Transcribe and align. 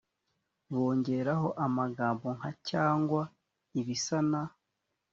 bongeraho 0.73 1.47
amagambo 1.65 2.27
nka 2.37 2.51
cyangwa 2.69 3.21
ibisa 3.79 4.17
na 4.31 4.41